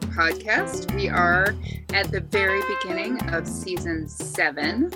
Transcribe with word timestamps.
Podcast. 0.00 0.94
We 0.94 1.08
are 1.08 1.54
at 1.92 2.10
the 2.10 2.20
very 2.20 2.60
beginning 2.76 3.20
of 3.30 3.46
season 3.46 4.08
seven. 4.08 4.90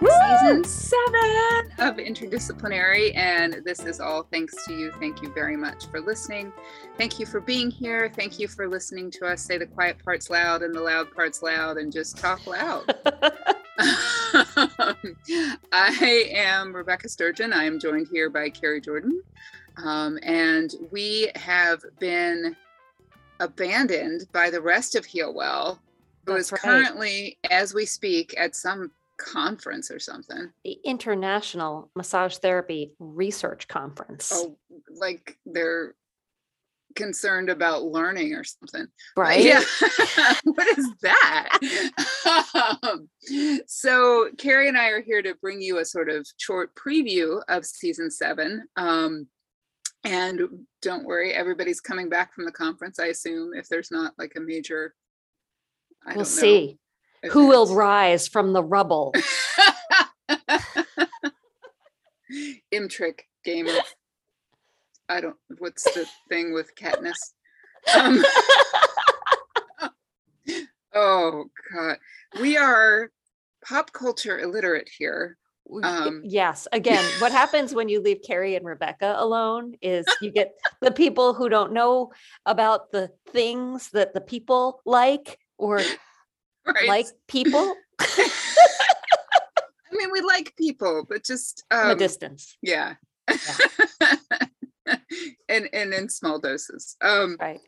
Woo! 0.00 0.10
Season 0.40 0.64
seven 0.64 1.70
of 1.78 1.96
Interdisciplinary, 1.96 3.16
and 3.16 3.62
this 3.64 3.80
is 3.80 4.00
all 4.00 4.24
thanks 4.24 4.54
to 4.66 4.74
you. 4.74 4.90
Thank 4.98 5.22
you 5.22 5.32
very 5.32 5.56
much 5.56 5.86
for 5.86 6.00
listening. 6.00 6.52
Thank 6.98 7.18
you 7.18 7.26
for 7.26 7.40
being 7.40 7.70
here. 7.70 8.10
Thank 8.14 8.38
you 8.38 8.48
for 8.48 8.68
listening 8.68 9.10
to 9.12 9.26
us 9.26 9.42
say 9.42 9.58
the 9.58 9.66
quiet 9.66 10.02
parts 10.04 10.30
loud 10.30 10.62
and 10.62 10.74
the 10.74 10.80
loud 10.80 11.12
parts 11.12 11.42
loud 11.42 11.76
and 11.76 11.92
just 11.92 12.18
talk 12.18 12.46
loud. 12.46 12.94
I 15.72 16.30
am 16.34 16.74
Rebecca 16.74 17.08
Sturgeon. 17.08 17.52
I 17.52 17.64
am 17.64 17.80
joined 17.80 18.08
here 18.10 18.30
by 18.30 18.50
Carrie 18.50 18.80
Jordan. 18.80 19.22
Um, 19.76 20.18
and 20.22 20.74
we 20.90 21.30
have 21.34 21.82
been 21.98 22.56
abandoned 23.42 24.26
by 24.32 24.50
the 24.50 24.60
rest 24.60 24.94
of 24.94 25.04
Healwell, 25.06 25.78
who 26.26 26.36
is 26.36 26.50
That's 26.50 26.64
right. 26.64 26.70
currently, 26.70 27.38
as 27.50 27.74
we 27.74 27.84
speak, 27.84 28.34
at 28.38 28.54
some 28.54 28.92
conference 29.18 29.90
or 29.90 29.98
something. 29.98 30.50
the 30.64 30.78
International 30.84 31.90
Massage 31.94 32.36
Therapy 32.36 32.92
Research 32.98 33.68
Conference. 33.68 34.32
Oh, 34.34 34.56
like 34.88 35.38
they're 35.46 35.94
concerned 36.94 37.48
about 37.48 37.84
learning 37.84 38.34
or 38.34 38.44
something. 38.44 38.86
Right? 39.16 39.42
Yeah. 39.42 39.62
what 40.44 40.78
is 40.78 40.88
that? 41.02 41.58
um, 42.82 43.08
so, 43.66 44.28
Carrie 44.38 44.68
and 44.68 44.78
I 44.78 44.88
are 44.88 45.02
here 45.02 45.22
to 45.22 45.34
bring 45.40 45.60
you 45.60 45.78
a 45.78 45.84
sort 45.84 46.08
of 46.08 46.26
short 46.36 46.74
preview 46.74 47.42
of 47.48 47.64
season 47.64 48.10
seven. 48.10 48.66
Um, 48.76 49.26
and 50.04 50.66
don't 50.80 51.04
worry, 51.04 51.32
everybody's 51.32 51.80
coming 51.80 52.08
back 52.08 52.34
from 52.34 52.44
the 52.44 52.52
conference, 52.52 52.98
I 52.98 53.06
assume, 53.06 53.52
if 53.54 53.68
there's 53.68 53.90
not 53.90 54.12
like 54.18 54.32
a 54.36 54.40
major. 54.40 54.94
I 56.04 56.16
we'll 56.16 56.24
see 56.24 56.78
who 57.30 57.46
will 57.46 57.72
rise 57.72 58.26
from 58.26 58.52
the 58.52 58.62
rubble. 58.62 59.14
Imtrick 62.74 63.20
game 63.44 63.68
of 63.68 63.76
I 65.08 65.20
don't 65.20 65.36
what's 65.58 65.84
the 65.94 66.08
thing 66.28 66.52
with 66.52 66.74
Katniss? 66.74 67.18
Um, 67.94 68.24
oh 70.94 71.44
god. 71.72 71.98
We 72.40 72.56
are 72.56 73.10
pop 73.64 73.92
culture 73.92 74.38
illiterate 74.38 74.88
here. 74.96 75.36
Um, 75.82 76.22
yes. 76.24 76.68
Again, 76.72 77.02
what 77.20 77.32
happens 77.32 77.74
when 77.74 77.88
you 77.88 78.00
leave 78.00 78.20
Carrie 78.22 78.56
and 78.56 78.64
Rebecca 78.66 79.14
alone 79.16 79.74
is 79.80 80.04
you 80.20 80.30
get 80.30 80.52
the 80.80 80.90
people 80.90 81.34
who 81.34 81.48
don't 81.48 81.72
know 81.72 82.12
about 82.46 82.90
the 82.92 83.10
things 83.28 83.90
that 83.90 84.12
the 84.14 84.20
people 84.20 84.80
like 84.84 85.38
or 85.58 85.80
Right. 86.66 86.86
like 86.86 87.06
people 87.26 87.74
I 88.00 88.28
mean 89.92 90.10
we 90.12 90.20
like 90.20 90.54
people, 90.56 91.04
but 91.08 91.24
just 91.24 91.64
from 91.70 91.88
a 91.88 91.92
um, 91.92 91.98
distance. 91.98 92.56
yeah. 92.62 92.94
and 95.48 95.68
and 95.72 95.92
in 95.94 96.08
small 96.08 96.38
doses. 96.38 96.96
Um 97.00 97.36
Right. 97.40 97.60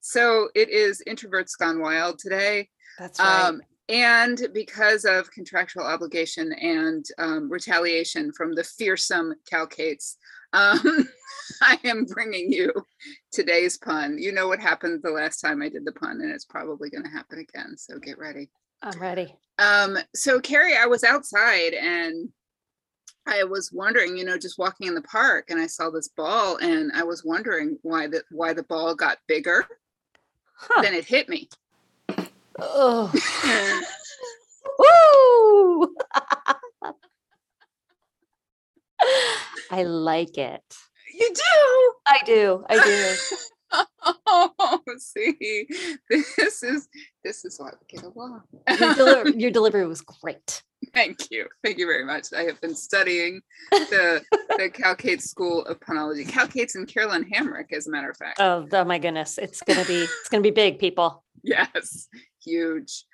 so 0.00 0.48
it 0.54 0.68
is 0.70 1.02
introverts 1.08 1.56
gone 1.58 1.80
wild 1.80 2.18
today. 2.18 2.68
That's 2.98 3.18
right. 3.18 3.44
Um, 3.46 3.62
and 3.90 4.46
because 4.54 5.04
of 5.04 5.32
contractual 5.32 5.84
obligation 5.84 6.52
and 6.52 7.04
um, 7.18 7.50
retaliation 7.50 8.32
from 8.32 8.54
the 8.54 8.62
fearsome 8.62 9.34
Cal 9.48 9.66
Cates, 9.66 10.16
um, 10.52 11.08
I 11.62 11.78
am 11.84 12.04
bringing 12.04 12.52
you 12.52 12.72
today's 13.32 13.78
pun. 13.78 14.16
You 14.18 14.30
know 14.30 14.46
what 14.46 14.60
happened 14.60 15.00
the 15.02 15.10
last 15.10 15.40
time 15.40 15.60
I 15.60 15.68
did 15.68 15.84
the 15.84 15.92
pun, 15.92 16.20
and 16.20 16.30
it's 16.30 16.44
probably 16.44 16.88
going 16.88 17.02
to 17.02 17.10
happen 17.10 17.40
again. 17.40 17.76
So 17.76 17.98
get 17.98 18.18
ready. 18.18 18.48
I'm 18.80 18.98
ready. 19.00 19.34
Um, 19.58 19.98
so 20.14 20.40
Carrie, 20.40 20.76
I 20.76 20.86
was 20.86 21.02
outside 21.02 21.74
and 21.74 22.28
I 23.26 23.42
was 23.44 23.72
wondering, 23.72 24.16
you 24.16 24.24
know, 24.24 24.38
just 24.38 24.58
walking 24.58 24.86
in 24.86 24.94
the 24.94 25.02
park, 25.02 25.50
and 25.50 25.60
I 25.60 25.66
saw 25.66 25.90
this 25.90 26.08
ball, 26.08 26.56
and 26.58 26.92
I 26.94 27.02
was 27.02 27.24
wondering 27.24 27.76
why 27.82 28.06
the 28.06 28.22
why 28.30 28.52
the 28.52 28.62
ball 28.62 28.94
got 28.94 29.18
bigger. 29.26 29.66
Huh. 30.56 30.82
Then 30.82 30.94
it 30.94 31.04
hit 31.04 31.28
me. 31.28 31.48
Oh. 32.58 33.12
Woo! 34.78 35.94
I 39.70 39.82
like 39.84 40.36
it. 40.36 40.62
you 41.12 41.32
do. 41.32 41.94
I 42.06 42.18
do. 42.24 42.64
I 42.68 42.78
do. 42.84 43.14
oh, 44.26 44.80
see, 44.98 45.66
this 46.08 46.62
is 46.62 46.88
this 47.24 47.44
is 47.44 47.58
why 47.58 47.70
we 47.70 47.86
get 47.88 48.04
along. 48.04 48.42
Your, 48.78 48.94
deli- 48.94 49.40
your 49.40 49.50
delivery 49.50 49.86
was 49.86 50.00
great. 50.00 50.62
Thank 50.92 51.30
you, 51.30 51.46
thank 51.62 51.78
you 51.78 51.86
very 51.86 52.04
much. 52.04 52.32
I 52.36 52.42
have 52.42 52.60
been 52.60 52.74
studying 52.74 53.40
the 53.70 54.22
the 54.56 54.70
Calcate 54.70 55.22
School 55.22 55.64
of 55.66 55.78
Punology, 55.80 56.28
Cal 56.28 56.48
Cates 56.48 56.74
and 56.74 56.88
Carolyn 56.88 57.24
Hamrick, 57.30 57.72
as 57.72 57.86
a 57.86 57.90
matter 57.90 58.10
of 58.10 58.16
fact. 58.16 58.40
Oh, 58.40 58.66
oh 58.72 58.84
my 58.84 58.98
goodness. 58.98 59.38
It's 59.38 59.60
gonna 59.62 59.84
be 59.84 60.02
it's 60.02 60.28
gonna 60.30 60.42
be 60.42 60.50
big, 60.50 60.78
people. 60.78 61.22
yes, 61.42 62.08
huge. 62.44 63.04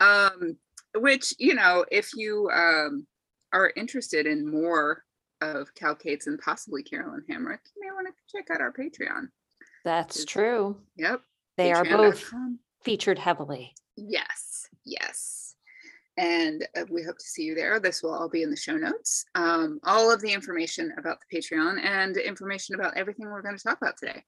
Um, 0.00 0.56
which 0.94 1.34
you 1.38 1.54
know, 1.54 1.84
if 1.90 2.10
you 2.14 2.50
um 2.50 3.06
are 3.52 3.72
interested 3.76 4.26
in 4.26 4.50
more 4.50 5.02
of 5.40 5.74
Cal 5.74 5.94
Calcates 5.94 6.26
and 6.26 6.38
possibly 6.38 6.82
Carolyn 6.82 7.24
Hamrick, 7.30 7.58
you 7.74 7.82
may 7.82 7.92
want 7.92 8.08
to 8.08 8.36
check 8.36 8.50
out 8.50 8.60
our 8.60 8.72
Patreon. 8.72 9.28
That's 9.84 10.24
true. 10.24 10.76
Yep. 10.96 11.20
They 11.56 11.72
are 11.72 11.84
both 11.84 12.32
featured 12.82 13.18
heavily. 13.18 13.72
Yes, 13.96 14.66
yes. 14.84 15.54
And 16.18 16.66
uh, 16.76 16.84
we 16.90 17.02
hope 17.02 17.18
to 17.18 17.24
see 17.24 17.42
you 17.42 17.54
there. 17.54 17.78
This 17.78 18.02
will 18.02 18.14
all 18.14 18.28
be 18.28 18.42
in 18.42 18.50
the 18.50 18.56
show 18.56 18.76
notes. 18.76 19.26
Um, 19.34 19.80
all 19.84 20.10
of 20.12 20.20
the 20.22 20.32
information 20.32 20.92
about 20.98 21.18
the 21.20 21.38
Patreon 21.38 21.84
and 21.84 22.16
information 22.16 22.74
about 22.74 22.96
everything 22.96 23.26
we're 23.26 23.42
going 23.42 23.56
to 23.56 23.62
talk 23.62 23.78
about 23.80 23.98
today. 23.98 24.24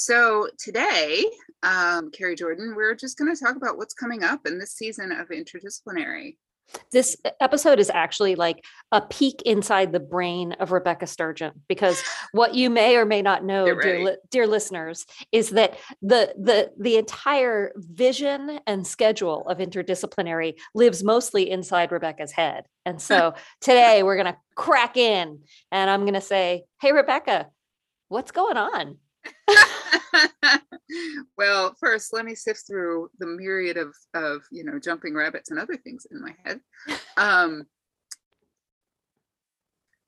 So, 0.00 0.46
today, 0.60 1.24
um, 1.64 2.12
Carrie 2.12 2.36
Jordan, 2.36 2.74
we're 2.76 2.94
just 2.94 3.18
going 3.18 3.34
to 3.34 3.44
talk 3.44 3.56
about 3.56 3.78
what's 3.78 3.94
coming 3.94 4.22
up 4.22 4.46
in 4.46 4.56
this 4.56 4.70
season 4.70 5.10
of 5.10 5.30
Interdisciplinary. 5.30 6.36
This 6.92 7.16
episode 7.40 7.80
is 7.80 7.90
actually 7.90 8.36
like 8.36 8.64
a 8.92 9.00
peek 9.00 9.42
inside 9.42 9.90
the 9.90 9.98
brain 9.98 10.52
of 10.52 10.70
Rebecca 10.70 11.08
Sturgeon 11.08 11.50
because 11.66 12.00
what 12.32 12.54
you 12.54 12.70
may 12.70 12.96
or 12.96 13.06
may 13.06 13.22
not 13.22 13.42
know, 13.42 13.64
Get 13.64 13.82
dear, 13.82 14.16
dear 14.30 14.46
listeners, 14.46 15.04
is 15.32 15.50
that 15.50 15.76
the 16.00 16.32
the 16.38 16.70
the 16.78 16.96
entire 16.96 17.72
vision 17.74 18.60
and 18.68 18.86
schedule 18.86 19.48
of 19.48 19.58
interdisciplinary 19.58 20.60
lives 20.76 21.02
mostly 21.02 21.50
inside 21.50 21.90
Rebecca's 21.90 22.30
head. 22.30 22.66
And 22.86 23.02
so 23.02 23.34
today 23.60 24.04
we're 24.04 24.16
gonna 24.16 24.38
crack 24.54 24.96
in 24.96 25.40
and 25.72 25.90
I'm 25.90 26.04
gonna 26.04 26.20
say, 26.20 26.66
Hey 26.80 26.92
Rebecca, 26.92 27.48
what's 28.06 28.30
going 28.30 28.56
on? 28.56 28.98
well, 31.38 31.74
first, 31.80 32.12
let 32.12 32.24
me 32.24 32.34
sift 32.34 32.66
through 32.66 33.10
the 33.18 33.26
myriad 33.26 33.76
of, 33.76 33.94
of 34.14 34.42
you 34.50 34.64
know 34.64 34.78
jumping 34.78 35.14
rabbits 35.14 35.50
and 35.50 35.58
other 35.58 35.76
things 35.76 36.06
in 36.10 36.20
my 36.20 36.34
head. 36.44 36.60
Um, 37.16 37.66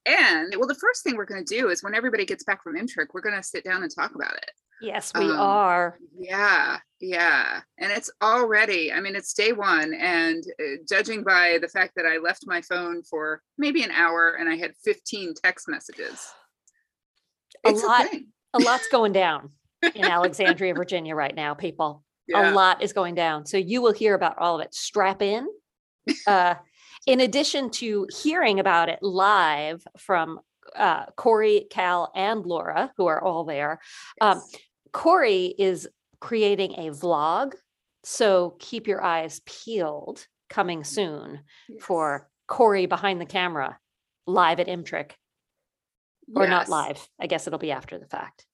and 0.07 0.55
well, 0.57 0.69
the 0.69 0.75
first 0.75 1.03
thing 1.05 1.17
we're 1.17 1.25
going 1.27 1.45
to 1.45 1.55
do 1.59 1.69
is 1.69 1.83
when 1.83 1.95
everybody 1.95 2.25
gets 2.25 2.45
back 2.45 2.63
from 2.63 2.77
Imtrick, 2.77 3.09
we're 3.13 3.21
going 3.21 3.37
to 3.37 3.43
sit 3.43 3.65
down 3.65 3.83
and 3.83 3.95
talk 3.95 4.15
about 4.15 4.35
it. 4.35 4.51
Yes, 4.81 5.13
we 5.15 5.25
Um, 5.27 5.39
are. 5.39 5.99
Yeah, 6.19 6.79
yeah, 7.01 7.61
and 7.79 7.93
it's 7.93 8.11
already. 8.23 8.93
I 8.93 9.01
mean, 9.01 9.15
it's 9.15 9.35
day 9.35 9.53
one, 9.53 9.93
and 9.93 10.43
uh, 10.59 10.77
judging 10.89 11.23
by 11.23 11.59
the 11.61 11.69
fact 11.69 11.93
that 11.97 12.07
I 12.07 12.17
left 12.17 12.45
my 12.47 12.63
phone 12.63 13.03
for 13.03 13.43
maybe 13.59 13.83
an 13.83 13.91
hour 13.91 14.37
and 14.41 14.49
I 14.49 14.57
had 14.57 14.73
15 14.85 15.35
text 15.43 15.69
messages, 15.69 16.27
A 17.67 17.73
lot- 17.73 18.09
thing. 18.09 18.29
A 18.55 18.59
lot's 18.59 18.89
going 18.89 19.13
down 19.13 19.51
in 19.95 20.05
Alexandria, 20.05 20.75
Virginia 20.75 21.15
right 21.15 21.35
now, 21.35 21.55
people. 21.55 22.03
Yeah. 22.29 22.53
a 22.53 22.55
lot 22.55 22.81
is 22.83 22.93
going 22.93 23.17
down. 23.17 23.45
So 23.47 23.57
you 23.57 23.83
will 23.83 23.93
hear 23.93 24.15
about 24.15 24.39
all 24.39 24.61
of 24.61 24.65
it. 24.65 24.75
Strap 24.75 25.23
in. 25.23 25.47
Uh, 26.27 26.55
in 27.07 27.21
addition 27.21 27.71
to 27.71 28.07
hearing 28.23 28.59
about 28.61 28.89
it 28.89 28.99
live 29.03 29.83
from 29.99 30.41
uh, 30.77 31.07
Corey, 31.17 31.67
Cal, 31.71 32.11
and 32.15 32.45
Laura, 32.47 32.91
who 32.97 33.07
are 33.07 33.23
all 33.23 33.45
there, 33.45 33.81
um, 34.21 34.41
Corey 34.93 35.55
is 35.59 35.89
creating 36.21 36.73
a 36.75 36.91
vlog. 36.91 37.53
So 38.05 38.57
keep 38.59 38.87
your 38.87 39.03
eyes 39.03 39.41
peeled 39.47 40.27
coming 40.49 40.85
soon 40.85 41.41
Yes. 41.69 41.83
for 41.83 42.29
Corey 42.49 42.87
behind 42.87 43.21
the 43.21 43.27
camera 43.27 43.79
live 44.27 44.59
at 44.61 44.67
Imtrick 44.69 45.13
or 46.35 46.47
not 46.49 46.69
live. 46.69 47.07
I 47.21 47.27
guess 47.27 47.47
it'll 47.47 47.59
be 47.59 47.73
after 47.73 47.99
the 47.99 48.07
fact. 48.07 48.47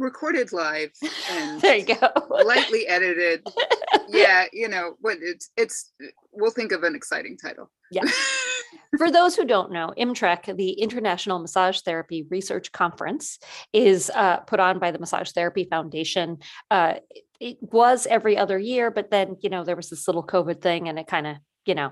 Recorded 0.00 0.52
live 0.52 0.90
and 1.30 1.60
There 1.60 1.76
you 1.76 1.84
go. 1.94 2.08
lightly 2.44 2.86
edited. 2.88 3.46
Yeah, 4.08 4.46
you 4.52 4.68
know 4.68 4.94
what 5.00 5.18
it's 5.20 5.50
it's 5.56 5.92
we'll 6.32 6.50
think 6.50 6.72
of 6.72 6.82
an 6.82 6.94
exciting 6.94 7.36
title. 7.36 7.70
Yeah. 7.92 8.02
For 8.98 9.10
those 9.10 9.34
who 9.36 9.44
don't 9.44 9.72
know, 9.72 9.92
IMTREC, 9.98 10.56
the 10.56 10.70
International 10.72 11.38
Massage 11.38 11.80
Therapy 11.80 12.26
Research 12.28 12.70
Conference, 12.72 13.38
is 13.72 14.10
uh, 14.14 14.38
put 14.38 14.58
on 14.60 14.78
by 14.78 14.90
the 14.90 14.98
Massage 14.98 15.30
Therapy 15.32 15.64
Foundation. 15.70 16.38
Uh, 16.70 16.94
it- 17.40 17.56
was 17.62 18.06
every 18.06 18.36
other 18.36 18.58
year, 18.58 18.90
but 18.90 19.10
then, 19.10 19.36
you 19.40 19.48
know, 19.48 19.64
there 19.64 19.74
was 19.76 19.88
this 19.90 20.06
little 20.06 20.22
COVID 20.26 20.60
thing 20.60 20.88
and 20.88 20.98
it 20.98 21.06
kind 21.06 21.26
of, 21.26 21.36
you 21.64 21.74
know, 21.74 21.90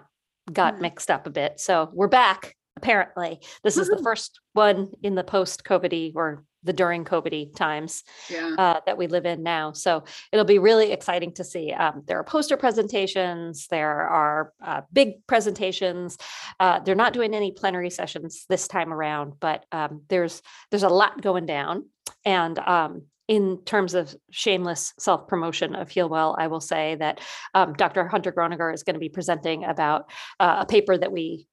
got 0.52 0.74
Mhm. 0.76 0.80
mixed 0.82 1.10
up 1.10 1.26
a 1.26 1.30
bit. 1.30 1.58
So 1.58 1.88
we're 1.94 2.06
back, 2.08 2.54
apparently. 2.76 3.40
This 3.64 3.78
is 3.78 3.88
the 3.88 4.00
first 4.02 4.40
one 4.52 4.90
in 5.02 5.14
the 5.14 5.24
post 5.24 5.64
COVID 5.64 6.12
or 6.14 6.44
the 6.62 6.72
during 6.72 7.04
COVID 7.04 7.54
times 7.54 8.04
Yeah. 8.28 8.54
uh, 8.58 8.80
that 8.86 8.98
we 8.98 9.06
live 9.06 9.26
in 9.26 9.42
now. 9.42 9.72
So 9.72 10.04
it'll 10.32 10.44
be 10.44 10.58
really 10.58 10.92
exciting 10.92 11.32
to 11.34 11.44
see. 11.44 11.72
Um, 11.72 12.02
there 12.06 12.18
are 12.18 12.24
poster 12.24 12.56
presentations, 12.56 13.66
there 13.68 14.08
are 14.08 14.52
uh, 14.64 14.82
big 14.92 15.26
presentations. 15.26 16.18
Uh, 16.58 16.80
they're 16.80 16.94
not 16.94 17.12
doing 17.12 17.34
any 17.34 17.52
plenary 17.52 17.90
sessions 17.90 18.44
this 18.48 18.68
time 18.68 18.92
around, 18.92 19.34
but 19.40 19.64
um, 19.72 20.02
there's 20.08 20.42
there's 20.70 20.82
a 20.82 20.88
lot 20.88 21.20
going 21.22 21.46
down. 21.46 21.86
And 22.24 22.58
um, 22.58 23.02
in 23.28 23.58
terms 23.64 23.94
of 23.94 24.14
shameless 24.30 24.94
self 24.98 25.28
promotion 25.28 25.74
of 25.74 25.88
Healwell, 25.90 26.34
I 26.38 26.46
will 26.46 26.60
say 26.60 26.96
that 26.96 27.20
um, 27.54 27.74
Dr. 27.74 28.08
Hunter 28.08 28.32
Groninger 28.32 28.72
is 28.72 28.82
going 28.82 28.94
to 28.94 29.00
be 29.00 29.08
presenting 29.10 29.64
about 29.64 30.10
uh, 30.40 30.56
a 30.60 30.66
paper 30.66 30.96
that 30.96 31.12
we 31.12 31.46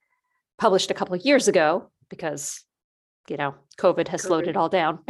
published 0.57 0.89
a 0.89 0.93
couple 0.93 1.15
of 1.15 1.25
years 1.25 1.47
ago 1.47 1.91
because 2.09 2.63
you 3.27 3.37
know 3.37 3.55
COVID 3.77 4.07
has 4.09 4.21
slowed 4.21 4.47
it 4.47 4.57
all 4.57 4.69
down. 4.69 4.99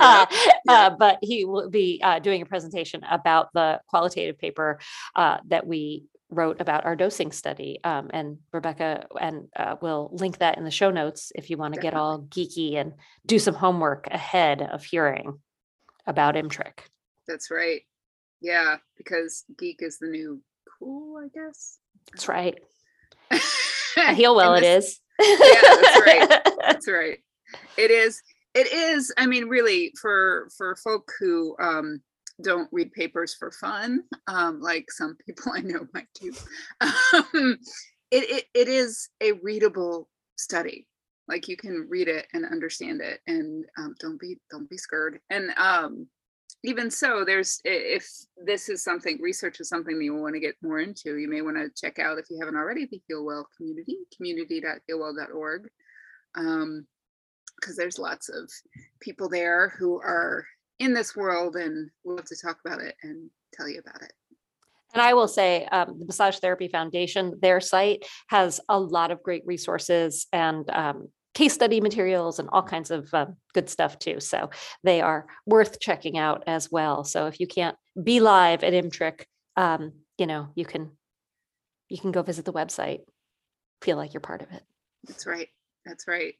Uh, 0.00 0.26
uh, 0.68 0.90
but 0.90 1.18
he 1.22 1.44
will 1.44 1.68
be 1.68 2.00
uh, 2.04 2.18
doing 2.20 2.40
a 2.42 2.46
presentation 2.46 3.02
about 3.10 3.52
the 3.52 3.80
qualitative 3.88 4.38
paper 4.38 4.78
uh, 5.16 5.38
that 5.48 5.66
we 5.66 6.04
wrote 6.30 6.60
about 6.60 6.84
our 6.84 6.94
dosing 6.94 7.32
study. 7.32 7.80
Um, 7.82 8.10
and 8.12 8.38
Rebecca 8.52 9.06
and 9.20 9.48
uh, 9.56 9.76
will 9.80 10.10
link 10.12 10.38
that 10.38 10.58
in 10.58 10.64
the 10.64 10.70
show 10.70 10.90
notes 10.90 11.32
if 11.34 11.50
you 11.50 11.56
want 11.56 11.74
to 11.74 11.80
get 11.80 11.94
all 11.94 12.20
geeky 12.22 12.76
and 12.76 12.92
do 13.26 13.38
some 13.38 13.54
homework 13.54 14.06
ahead 14.10 14.62
of 14.62 14.84
hearing 14.84 15.38
about 16.06 16.34
IMTRIC. 16.34 16.80
That's 17.26 17.50
right. 17.50 17.82
Yeah, 18.40 18.76
because 18.96 19.44
geek 19.58 19.82
is 19.82 19.98
the 19.98 20.08
new 20.08 20.40
cool, 20.78 21.16
I 21.18 21.28
guess. 21.28 21.78
That's 22.12 22.28
right. 22.28 22.58
I 23.96 24.14
heal 24.14 24.36
well 24.36 24.54
In 24.54 24.58
it 24.58 24.66
this- 24.66 25.00
is. 25.20 25.38
that's 25.38 26.00
right. 26.06 26.42
That's 26.68 26.88
right. 26.88 27.18
It 27.76 27.90
is. 27.90 28.22
It 28.54 28.72
is. 28.72 29.12
I 29.16 29.26
mean, 29.26 29.48
really, 29.48 29.92
for 30.00 30.48
for 30.56 30.76
folk 30.76 31.10
who 31.18 31.56
um, 31.60 32.02
don't 32.42 32.68
read 32.72 32.92
papers 32.92 33.34
for 33.34 33.50
fun, 33.50 34.02
um, 34.26 34.60
like 34.60 34.90
some 34.90 35.16
people 35.24 35.52
I 35.54 35.60
know 35.60 35.86
might 35.94 36.08
do, 36.20 36.32
um, 36.80 37.58
it, 38.10 38.30
it 38.30 38.44
it 38.54 38.68
is 38.68 39.08
a 39.20 39.32
readable 39.32 40.08
study. 40.36 40.86
Like 41.26 41.48
you 41.48 41.56
can 41.56 41.86
read 41.88 42.08
it 42.08 42.26
and 42.32 42.44
understand 42.44 43.00
it, 43.00 43.20
and 43.26 43.64
um, 43.78 43.94
don't 44.00 44.20
be 44.20 44.38
don't 44.50 44.68
be 44.68 44.76
scared. 44.76 45.20
And 45.30 45.50
um, 45.56 46.06
even 46.64 46.90
so, 46.90 47.24
there's 47.24 47.60
if 47.64 48.06
this 48.36 48.68
is 48.68 48.82
something 48.82 49.18
research 49.20 49.60
is 49.60 49.68
something 49.68 49.96
that 49.98 50.04
you 50.04 50.14
want 50.14 50.34
to 50.34 50.40
get 50.40 50.56
more 50.62 50.80
into, 50.80 51.16
you 51.16 51.28
may 51.28 51.42
want 51.42 51.56
to 51.56 51.70
check 51.80 51.98
out 51.98 52.18
if 52.18 52.26
you 52.30 52.38
haven't 52.40 52.56
already 52.56 52.86
the 52.86 53.00
Healwell 53.10 53.44
community, 53.56 53.96
community.healwell.org 54.16 55.68
um 56.36 56.86
because 57.60 57.76
there's 57.76 57.98
lots 57.98 58.28
of 58.28 58.50
people 59.00 59.28
there 59.28 59.74
who 59.78 60.00
are 60.00 60.46
in 60.78 60.94
this 60.94 61.16
world 61.16 61.56
and 61.56 61.90
love 62.04 62.24
to 62.24 62.36
talk 62.36 62.58
about 62.64 62.80
it 62.80 62.94
and 63.02 63.28
tell 63.52 63.68
you 63.68 63.80
about 63.80 64.00
it. 64.02 64.12
And 64.94 65.02
I 65.02 65.14
will 65.14 65.28
say, 65.28 65.66
um, 65.66 65.98
the 65.98 66.06
Massage 66.06 66.38
Therapy 66.38 66.68
Foundation, 66.68 67.34
their 67.42 67.60
site 67.60 68.04
has 68.28 68.60
a 68.68 68.78
lot 68.78 69.10
of 69.10 69.22
great 69.22 69.42
resources 69.44 70.26
and 70.32 70.68
um, 70.70 71.08
case 71.38 71.54
study 71.54 71.80
materials 71.80 72.40
and 72.40 72.48
all 72.50 72.62
kinds 72.64 72.90
of 72.90 73.12
um, 73.14 73.36
good 73.54 73.68
stuff 73.70 73.98
too. 73.98 74.18
So 74.18 74.50
they 74.82 75.00
are 75.00 75.26
worth 75.46 75.78
checking 75.78 76.18
out 76.18 76.42
as 76.48 76.68
well. 76.70 77.04
So 77.04 77.26
if 77.26 77.38
you 77.40 77.46
can't 77.46 77.76
be 78.02 78.18
live 78.18 78.64
at 78.64 78.72
IMTRIC, 78.72 79.24
um, 79.56 79.92
you 80.18 80.26
know, 80.26 80.48
you 80.56 80.64
can 80.64 80.90
you 81.88 81.98
can 81.98 82.10
go 82.12 82.22
visit 82.22 82.44
the 82.44 82.52
website, 82.52 83.00
feel 83.82 83.96
like 83.96 84.12
you're 84.14 84.20
part 84.20 84.42
of 84.42 84.50
it. 84.50 84.62
that's 85.06 85.26
right 85.26 85.48
that's 85.86 86.06
right 86.08 86.34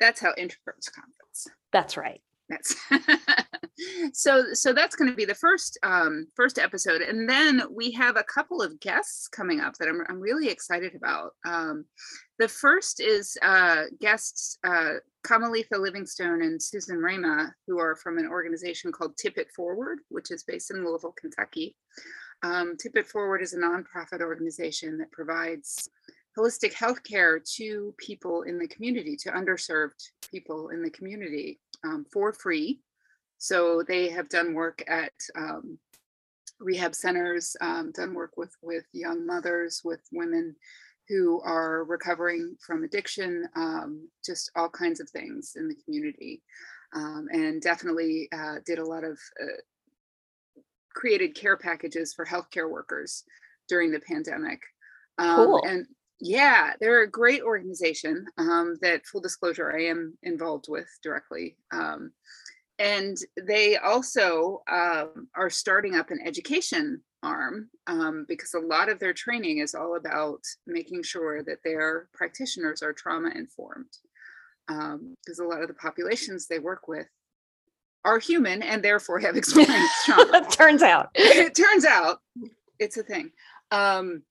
that's 0.00 0.20
how 0.20 0.32
introverts 0.34 0.90
conference 0.92 1.46
That's 1.72 1.96
right. 1.96 2.20
that's 2.48 2.74
so 4.12 4.52
so 4.52 4.72
that's 4.72 4.96
going 4.96 5.10
to 5.10 5.16
be 5.16 5.24
the 5.24 5.34
first 5.34 5.78
um 5.82 6.26
first 6.36 6.58
episode 6.58 7.02
and 7.02 7.28
then 7.28 7.62
we 7.70 7.90
have 7.90 8.16
a 8.16 8.24
couple 8.24 8.62
of 8.62 8.78
guests 8.80 9.28
coming 9.28 9.60
up 9.60 9.74
that 9.78 9.88
i'm, 9.88 10.00
I'm 10.08 10.20
really 10.20 10.48
excited 10.48 10.94
about 10.94 11.32
um 11.44 11.84
the 12.38 12.48
first 12.48 13.00
is 13.00 13.36
uh 13.42 13.84
guests 14.00 14.58
uh 14.64 14.94
Kamalitha 15.24 15.80
Livingstone 15.80 16.42
and 16.42 16.62
Susan 16.62 16.98
Rama, 16.98 17.54
who 17.66 17.78
are 17.78 17.96
from 17.96 18.18
an 18.18 18.28
organization 18.28 18.92
called 18.92 19.16
Tip 19.16 19.38
It 19.38 19.50
Forward, 19.56 20.00
which 20.10 20.30
is 20.30 20.44
based 20.44 20.70
in 20.70 20.84
Louisville, 20.84 21.14
Kentucky. 21.18 21.76
Um, 22.42 22.76
Tip 22.76 22.94
It 22.96 23.06
Forward 23.06 23.40
is 23.40 23.54
a 23.54 23.58
nonprofit 23.58 24.20
organization 24.20 24.98
that 24.98 25.10
provides 25.12 25.88
holistic 26.38 26.74
healthcare 26.74 27.38
to 27.56 27.94
people 27.96 28.42
in 28.42 28.58
the 28.58 28.68
community, 28.68 29.16
to 29.16 29.30
underserved 29.30 30.10
people 30.30 30.68
in 30.68 30.82
the 30.82 30.90
community 30.90 31.58
um, 31.84 32.04
for 32.12 32.32
free. 32.32 32.80
So 33.44 33.82
they 33.86 34.08
have 34.08 34.30
done 34.30 34.54
work 34.54 34.82
at 34.88 35.12
um, 35.36 35.78
rehab 36.58 36.94
centers, 36.94 37.54
um, 37.60 37.92
done 37.92 38.14
work 38.14 38.38
with 38.38 38.56
with 38.62 38.86
young 38.94 39.26
mothers, 39.26 39.82
with 39.84 40.00
women 40.12 40.56
who 41.10 41.42
are 41.42 41.84
recovering 41.84 42.56
from 42.66 42.84
addiction, 42.84 43.46
um, 43.54 44.08
just 44.24 44.50
all 44.56 44.70
kinds 44.70 44.98
of 44.98 45.10
things 45.10 45.56
in 45.56 45.68
the 45.68 45.74
community, 45.84 46.42
um, 46.94 47.28
and 47.32 47.60
definitely 47.60 48.30
uh, 48.32 48.60
did 48.64 48.78
a 48.78 48.86
lot 48.86 49.04
of 49.04 49.18
uh, 49.38 49.60
created 50.94 51.34
care 51.34 51.58
packages 51.58 52.14
for 52.14 52.24
healthcare 52.24 52.70
workers 52.70 53.24
during 53.68 53.90
the 53.92 54.00
pandemic. 54.00 54.62
Um, 55.18 55.36
Cool. 55.36 55.64
And 55.66 55.86
yeah, 56.18 56.72
they're 56.80 57.02
a 57.02 57.10
great 57.10 57.42
organization 57.42 58.24
um, 58.38 58.78
that, 58.80 59.04
full 59.04 59.20
disclosure, 59.20 59.70
I 59.70 59.82
am 59.82 60.16
involved 60.22 60.66
with 60.70 60.88
directly. 61.02 61.58
Um, 62.80 62.86
and 62.86 63.16
they 63.46 63.76
also 63.76 64.62
um, 64.70 65.28
are 65.34 65.50
starting 65.50 65.94
up 65.94 66.10
an 66.10 66.20
education 66.24 67.02
arm 67.22 67.70
um, 67.86 68.24
because 68.28 68.54
a 68.54 68.58
lot 68.58 68.88
of 68.88 68.98
their 68.98 69.12
training 69.12 69.58
is 69.58 69.74
all 69.74 69.96
about 69.96 70.40
making 70.66 71.02
sure 71.02 71.42
that 71.44 71.58
their 71.64 72.08
practitioners 72.12 72.82
are 72.82 72.92
trauma 72.92 73.30
informed. 73.34 73.86
Because 74.66 75.38
a 75.38 75.44
lot 75.44 75.62
of 75.62 75.68
the 75.68 75.74
populations 75.74 76.46
they 76.46 76.58
work 76.58 76.88
with 76.88 77.06
are 78.04 78.18
human 78.18 78.62
and 78.62 78.82
therefore 78.82 79.18
have 79.18 79.36
experienced 79.36 79.94
trauma 80.04 80.46
Turns 80.50 80.82
out. 80.82 81.10
it 81.14 81.54
turns 81.54 81.84
out 81.84 82.18
it's 82.78 82.96
a 82.96 83.02
thing 83.02 83.30
um 83.70 84.22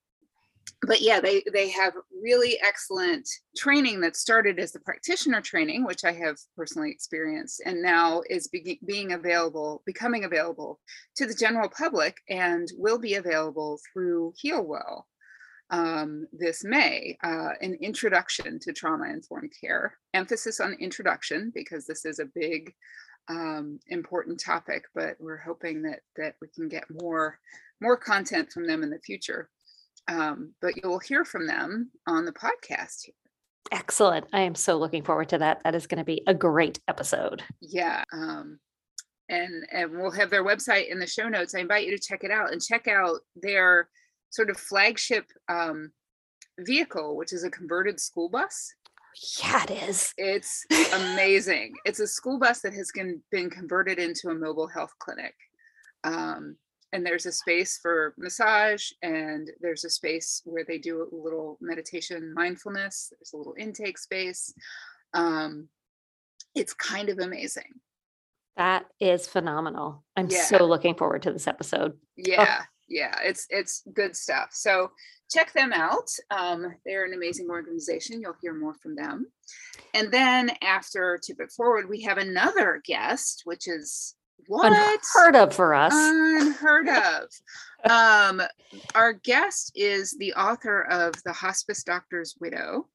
but 0.85 1.01
yeah 1.01 1.19
they 1.19 1.43
they 1.53 1.69
have 1.69 1.93
really 2.21 2.57
excellent 2.61 3.27
training 3.55 3.99
that 4.01 4.15
started 4.15 4.59
as 4.59 4.71
the 4.71 4.79
practitioner 4.79 5.41
training 5.41 5.83
which 5.83 6.03
i 6.03 6.11
have 6.11 6.37
personally 6.55 6.91
experienced 6.91 7.61
and 7.65 7.81
now 7.81 8.21
is 8.29 8.47
be- 8.47 8.79
being 8.85 9.13
available 9.13 9.81
becoming 9.85 10.23
available 10.23 10.79
to 11.15 11.25
the 11.25 11.33
general 11.33 11.69
public 11.69 12.17
and 12.29 12.69
will 12.77 12.99
be 12.99 13.15
available 13.15 13.79
through 13.91 14.33
Healwell 14.43 15.03
um, 15.69 16.27
this 16.31 16.63
may 16.63 17.17
uh, 17.23 17.49
an 17.61 17.75
introduction 17.81 18.59
to 18.59 18.73
trauma 18.73 19.09
informed 19.09 19.53
care 19.59 19.97
emphasis 20.13 20.59
on 20.59 20.73
introduction 20.73 21.51
because 21.55 21.87
this 21.87 22.05
is 22.05 22.19
a 22.19 22.29
big 22.35 22.73
um, 23.29 23.79
important 23.87 24.39
topic, 24.39 24.83
but 24.93 25.15
we're 25.19 25.37
hoping 25.37 25.81
that 25.83 26.01
that 26.17 26.35
we 26.41 26.47
can 26.47 26.67
get 26.67 26.83
more 27.01 27.39
more 27.81 27.97
content 27.97 28.51
from 28.51 28.67
them 28.67 28.83
in 28.83 28.89
the 28.89 28.99
future. 28.99 29.49
Um, 30.07 30.53
but 30.61 30.73
you'll 30.81 30.99
hear 30.99 31.23
from 31.23 31.47
them 31.47 31.91
on 32.07 32.25
the 32.25 32.33
podcast. 32.33 33.09
Excellent. 33.71 34.27
I 34.33 34.41
am 34.41 34.55
so 34.55 34.77
looking 34.77 35.03
forward 35.03 35.29
to 35.29 35.37
that. 35.37 35.61
That 35.63 35.75
is 35.75 35.87
going 35.87 35.99
to 35.99 36.03
be 36.03 36.21
a 36.27 36.33
great 36.33 36.79
episode. 36.87 37.41
Yeah. 37.61 38.03
Um, 38.11 38.59
and 39.29 39.65
and 39.71 39.91
we'll 39.97 40.11
have 40.11 40.29
their 40.29 40.43
website 40.43 40.91
in 40.91 40.99
the 40.99 41.07
show 41.07 41.29
notes. 41.29 41.55
I 41.55 41.59
invite 41.59 41.85
you 41.85 41.95
to 41.95 42.03
check 42.03 42.23
it 42.23 42.31
out 42.31 42.51
and 42.51 42.61
check 42.61 42.87
out 42.87 43.21
their 43.35 43.87
sort 44.29 44.49
of 44.49 44.57
flagship 44.57 45.25
um, 45.47 45.91
vehicle, 46.59 47.15
which 47.15 47.31
is 47.33 47.43
a 47.43 47.49
converted 47.49 47.99
school 47.99 48.29
bus. 48.29 48.73
Yeah, 49.41 49.63
it 49.63 49.89
is. 49.89 50.13
It's 50.17 50.65
amazing. 50.93 51.73
it's 51.85 51.99
a 51.99 52.07
school 52.07 52.39
bus 52.39 52.61
that 52.61 52.73
has 52.73 52.91
been, 52.93 53.21
been 53.31 53.49
converted 53.49 53.99
into 53.99 54.29
a 54.29 54.35
mobile 54.35 54.67
health 54.67 54.93
clinic. 54.99 55.35
Um, 56.03 56.57
and 56.93 57.05
there's 57.05 57.25
a 57.25 57.31
space 57.31 57.77
for 57.81 58.13
massage, 58.17 58.91
and 59.01 59.49
there's 59.59 59.83
a 59.83 59.89
space 59.89 60.41
where 60.45 60.63
they 60.65 60.77
do 60.77 61.01
a 61.01 61.15
little 61.15 61.57
meditation, 61.59 62.33
mindfulness. 62.33 63.11
There's 63.11 63.33
a 63.33 63.37
little 63.37 63.55
intake 63.57 63.97
space. 63.97 64.53
Um, 65.13 65.67
it's 66.55 66.73
kind 66.73 67.09
of 67.09 67.19
amazing. 67.19 67.81
That 68.55 68.85
is 68.99 69.27
phenomenal. 69.27 70.05
I'm 70.15 70.29
Yeah. 70.29 70.43
so 70.43 70.65
looking 70.65 70.95
forward 70.95 71.23
to 71.23 71.33
this 71.33 71.47
episode. 71.47 71.97
Yeah, 72.15 72.63
yeah, 72.87 73.19
it's 73.23 73.47
it's 73.49 73.81
good 73.93 74.15
stuff. 74.15 74.49
So 74.53 74.91
check 75.31 75.51
them 75.53 75.73
out. 75.73 76.09
Um, 76.29 76.75
they're 76.85 77.05
an 77.05 77.13
amazing 77.15 77.49
organization. 77.49 78.21
You'll 78.21 78.37
hear 78.39 78.53
more 78.53 78.75
from 78.75 78.95
them. 78.95 79.31
And 79.95 80.11
then 80.11 80.51
after 80.61 81.17
Tip 81.17 81.39
It 81.39 81.51
Forward, 81.51 81.89
we 81.89 82.01
have 82.03 82.19
another 82.19 82.81
guest, 82.85 83.41
which 83.45 83.67
is 83.67 84.15
what 84.47 84.71
Unheard 84.71 85.35
of 85.35 85.53
for 85.53 85.73
us. 85.73 85.93
unheard 85.95 86.87
of. 86.89 87.29
Um, 87.89 88.41
our 88.95 89.13
guest 89.13 89.71
is 89.75 90.15
the 90.17 90.33
author 90.33 90.83
of 90.83 91.13
The 91.23 91.33
Hospice 91.33 91.83
Doctor's 91.83 92.35
Widow, 92.39 92.87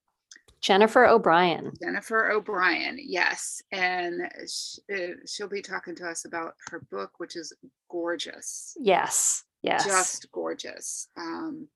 Jennifer 0.61 1.07
O'Brien. 1.07 1.73
Jennifer 1.83 2.31
O'Brien. 2.31 2.99
Yes, 3.00 3.62
and 3.71 4.23
uh, 4.23 4.97
she'll 5.26 5.49
be 5.49 5.62
talking 5.62 5.95
to 5.97 6.09
us 6.09 6.25
about 6.25 6.55
her 6.71 6.81
book, 6.90 7.12
which 7.19 7.37
is 7.37 7.52
gorgeous. 7.90 8.76
Yes. 8.81 9.45
Yes. 9.62 9.85
just 9.85 10.31
gorgeous 10.33 11.09
um, 11.17 11.67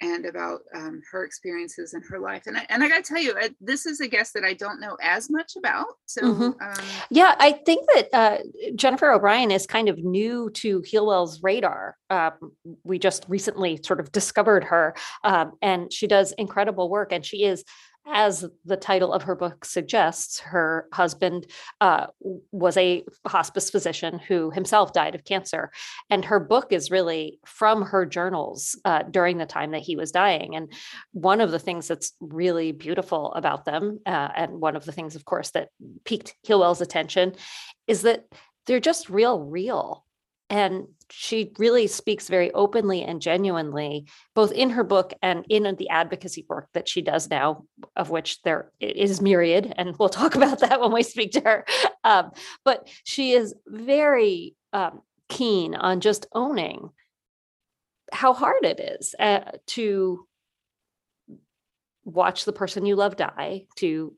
and 0.00 0.26
about 0.26 0.60
um, 0.74 1.00
her 1.10 1.24
experiences 1.24 1.94
in 1.94 2.02
her 2.02 2.18
life 2.18 2.44
and 2.46 2.56
I, 2.56 2.66
and 2.68 2.82
I 2.84 2.88
gotta 2.88 3.02
tell 3.02 3.18
you 3.20 3.32
uh, 3.32 3.48
this 3.60 3.86
is 3.86 4.00
a 4.00 4.08
guest 4.08 4.34
that 4.34 4.44
I 4.44 4.54
don't 4.54 4.80
know 4.80 4.96
as 5.02 5.28
much 5.30 5.52
about 5.56 5.86
so 6.06 6.22
Mhm. 6.22 6.60
um, 6.60 6.84
Yeah, 7.10 7.34
I 7.38 7.52
think 7.52 7.86
that 7.94 8.08
uh, 8.12 8.38
Jennifer 8.74 9.10
O'Brien 9.10 9.50
is 9.50 9.66
kind 9.66 9.88
of 9.88 9.98
new 9.98 10.50
to 10.54 10.80
Healwell's 10.82 11.42
radar. 11.42 11.96
Um, 12.10 12.52
we 12.84 12.98
just 12.98 13.24
recently 13.28 13.78
sort 13.82 14.00
of 14.00 14.12
discovered 14.12 14.64
her, 14.64 14.94
um, 15.24 15.52
and 15.62 15.92
she 15.92 16.06
does 16.06 16.32
incredible 16.32 16.88
work. 16.88 17.12
And 17.12 17.24
she 17.24 17.44
is, 17.44 17.64
as 18.12 18.44
the 18.64 18.76
title 18.76 19.12
of 19.12 19.22
her 19.24 19.34
book 19.34 19.64
suggests, 19.64 20.40
her 20.40 20.88
husband 20.92 21.46
uh, 21.80 22.06
was 22.52 22.76
a 22.76 23.04
hospice 23.26 23.70
physician 23.70 24.18
who 24.18 24.50
himself 24.50 24.92
died 24.92 25.14
of 25.14 25.24
cancer. 25.24 25.70
And 26.10 26.24
her 26.24 26.40
book 26.40 26.72
is 26.72 26.90
really 26.90 27.38
from 27.44 27.82
her 27.82 28.06
journals 28.06 28.78
uh, 28.84 29.02
during 29.02 29.38
the 29.38 29.46
time 29.46 29.72
that 29.72 29.82
he 29.82 29.96
was 29.96 30.10
dying. 30.10 30.56
And 30.56 30.72
one 31.12 31.40
of 31.40 31.50
the 31.50 31.58
things 31.58 31.88
that's 31.88 32.12
really 32.20 32.72
beautiful 32.72 33.32
about 33.34 33.64
them, 33.64 34.00
uh, 34.06 34.28
and 34.34 34.60
one 34.60 34.76
of 34.76 34.84
the 34.84 34.92
things, 34.92 35.14
of 35.14 35.24
course, 35.24 35.50
that 35.50 35.68
piqued 36.04 36.34
Healwell's 36.46 36.80
attention 36.80 37.34
is 37.86 38.02
that 38.02 38.24
they're 38.66 38.80
just 38.80 39.08
real, 39.08 39.40
real. 39.40 40.04
And 40.50 40.88
she 41.10 41.52
really 41.58 41.86
speaks 41.86 42.28
very 42.28 42.52
openly 42.52 43.02
and 43.02 43.20
genuinely, 43.20 44.06
both 44.34 44.52
in 44.52 44.70
her 44.70 44.84
book 44.84 45.12
and 45.22 45.44
in 45.48 45.74
the 45.76 45.88
advocacy 45.90 46.46
work 46.48 46.68
that 46.74 46.88
she 46.88 47.02
does 47.02 47.28
now, 47.28 47.64
of 47.96 48.10
which 48.10 48.40
there 48.42 48.72
is 48.80 49.20
myriad. 49.20 49.72
And 49.76 49.96
we'll 49.98 50.08
talk 50.08 50.34
about 50.36 50.60
that 50.60 50.80
when 50.80 50.92
we 50.92 51.02
speak 51.02 51.32
to 51.32 51.40
her. 51.40 51.66
Um, 52.04 52.30
but 52.64 52.88
she 53.04 53.32
is 53.32 53.54
very 53.66 54.54
um, 54.72 55.02
keen 55.28 55.74
on 55.74 56.00
just 56.00 56.26
owning 56.32 56.90
how 58.12 58.32
hard 58.32 58.64
it 58.64 58.80
is 58.80 59.14
uh, 59.18 59.40
to 59.66 60.26
watch 62.04 62.44
the 62.44 62.52
person 62.52 62.86
you 62.86 62.96
love 62.96 63.16
die 63.16 63.66
to 63.76 64.14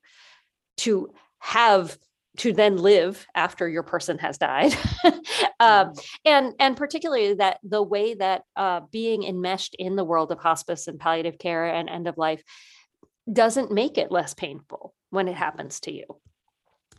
to 0.76 1.12
have 1.40 1.99
to 2.38 2.52
then 2.52 2.76
live 2.76 3.26
after 3.34 3.68
your 3.68 3.82
person 3.82 4.18
has 4.18 4.38
died. 4.38 4.75
Um, 5.58 5.92
and 6.25 6.54
and 6.58 6.75
particularly 6.75 7.34
that 7.34 7.58
the 7.62 7.82
way 7.82 8.14
that 8.14 8.44
uh, 8.56 8.80
being 8.90 9.25
enmeshed 9.25 9.76
in 9.78 9.94
the 9.94 10.04
world 10.04 10.32
of 10.32 10.38
hospice 10.38 10.88
and 10.88 10.99
palliative 10.99 11.38
care 11.38 11.66
and 11.66 11.90
end 11.90 12.08
of 12.08 12.16
life 12.16 12.42
doesn't 13.30 13.70
make 13.70 13.99
it 13.99 14.10
less 14.10 14.32
painful 14.32 14.94
when 15.10 15.28
it 15.28 15.37
happens 15.37 15.80
to 15.80 15.92
you. 15.92 16.04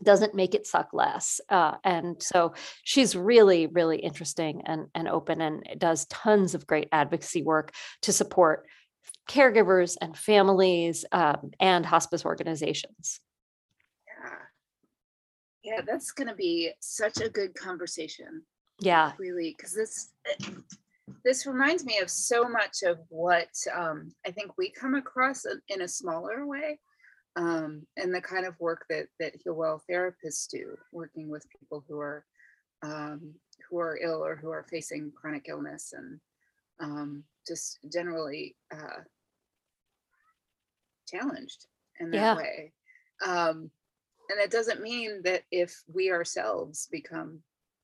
Doesn't 0.03 0.35
make 0.35 0.53
it 0.53 0.67
suck 0.67 0.89
less 0.93 1.41
uh, 1.50 1.77
and 1.83 2.21
so 2.21 2.53
she's 2.83 3.15
really 3.15 3.65
really 3.65 3.97
interesting 3.97 4.61
and, 4.67 4.89
and 4.93 5.07
open 5.07 5.41
and 5.41 5.65
does 5.79 6.05
tons 6.05 6.53
of 6.53 6.67
great 6.67 6.88
advocacy 6.91 7.41
work 7.41 7.73
to 8.03 8.13
support 8.13 8.67
caregivers 9.27 9.97
and 10.00 10.15
families 10.15 11.03
um, 11.11 11.50
and 11.59 11.83
hospice 11.83 12.25
organizations 12.25 13.21
yeah 15.63 15.82
that's 15.86 16.12
gonna 16.12 16.36
be 16.36 16.72
such 16.80 17.22
a 17.22 17.30
good 17.30 17.53
conversation. 17.56 18.44
Yeah. 18.80 19.12
Really 19.20 19.53
because 19.56 19.74
this 19.74 20.12
this 21.24 21.46
reminds 21.46 21.86
me 21.86 22.00
of 22.00 22.10
so 22.10 22.48
much 22.48 22.82
of 22.84 23.00
what 23.10 23.50
um, 23.75 24.12
I 24.25 24.32
think 24.32 24.58
we 24.58 24.72
come 24.72 24.96
across 24.96 25.46
in- 25.46 25.62
in 25.68 25.82
a 25.82 25.88
smaller 25.88 26.46
way 26.48 26.80
um, 27.36 27.86
and 27.98 28.13
the 28.13 28.22
kind 28.22 28.46
of 28.46 28.60
work 28.60 28.86
that 28.89 29.08
that 29.20 29.34
Healwell 29.44 29.82
therapists 29.89 30.48
do 30.50 30.75
working 30.91 31.30
with 31.30 31.46
people 31.60 31.84
who 31.88 32.00
are 32.00 32.25
um, 32.84 33.34
who 33.70 33.77
are 33.77 34.00
ill 34.01 34.24
or 34.25 34.36
who 34.36 34.50
are 34.50 34.65
facing 34.70 35.12
chronic 35.15 35.46
illness 35.48 35.94
and 35.94 36.20
um, 36.80 37.24
just 37.48 37.77
generally 37.94 38.56
uh, 38.74 39.01
challenged 41.08 41.68
in 42.00 42.10
that 42.12 42.18
Yeah. 42.18 42.36
way. 42.36 42.74
Um, 43.25 43.70
and 44.31 44.39
it 44.39 44.50
doesn't 44.50 44.81
mean 44.81 45.21
that 45.23 45.43
if 45.51 45.83
we 45.93 46.11
ourselves 46.11 46.88
become 46.91 47.39